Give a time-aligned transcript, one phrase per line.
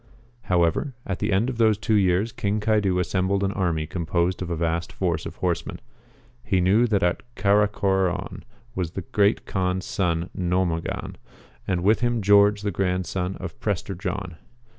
[0.45, 4.49] However, at the end of those two years King Caidu assembled an army composed of
[4.49, 5.79] a vast force of horsemen.
[6.43, 8.41] He knew that at Caracoron
[8.73, 11.17] was the Great Kaan's son No MOGAX,
[11.67, 14.37] and with him Geokge the grandson of Prester John.